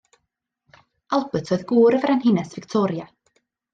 [1.17, 3.07] Albert oedd gŵr y frenhines Victoria.